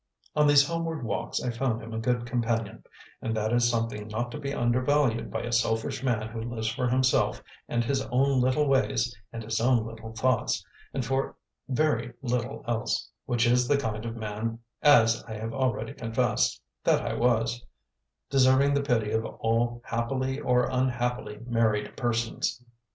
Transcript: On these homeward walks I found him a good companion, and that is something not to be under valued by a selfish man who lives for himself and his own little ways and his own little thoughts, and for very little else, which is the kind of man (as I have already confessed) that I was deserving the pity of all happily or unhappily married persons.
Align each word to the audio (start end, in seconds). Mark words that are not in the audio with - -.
On 0.35 0.47
these 0.47 0.65
homeward 0.67 1.03
walks 1.03 1.43
I 1.43 1.51
found 1.51 1.79
him 1.83 1.93
a 1.93 1.99
good 1.99 2.25
companion, 2.25 2.83
and 3.21 3.37
that 3.37 3.53
is 3.53 3.69
something 3.69 4.07
not 4.07 4.31
to 4.31 4.39
be 4.39 4.51
under 4.51 4.81
valued 4.81 5.29
by 5.29 5.41
a 5.43 5.51
selfish 5.51 6.01
man 6.03 6.27
who 6.29 6.41
lives 6.41 6.67
for 6.67 6.89
himself 6.89 7.43
and 7.67 7.83
his 7.83 8.01
own 8.07 8.41
little 8.41 8.67
ways 8.67 9.15
and 9.31 9.43
his 9.43 9.61
own 9.61 9.85
little 9.85 10.11
thoughts, 10.11 10.65
and 10.91 11.05
for 11.05 11.35
very 11.69 12.13
little 12.23 12.63
else, 12.67 13.11
which 13.27 13.45
is 13.45 13.67
the 13.67 13.77
kind 13.77 14.03
of 14.03 14.15
man 14.15 14.57
(as 14.81 15.23
I 15.27 15.35
have 15.37 15.53
already 15.53 15.93
confessed) 15.93 16.59
that 16.83 17.05
I 17.05 17.13
was 17.13 17.63
deserving 18.27 18.73
the 18.73 18.81
pity 18.81 19.11
of 19.11 19.23
all 19.23 19.83
happily 19.85 20.39
or 20.39 20.67
unhappily 20.71 21.41
married 21.45 21.95
persons. 21.95 22.65